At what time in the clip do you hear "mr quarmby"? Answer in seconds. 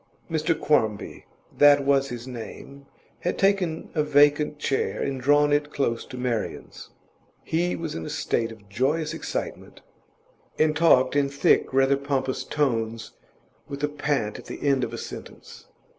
0.31-1.25